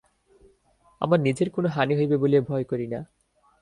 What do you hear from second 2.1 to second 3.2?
বলিয়া ভয় করি না।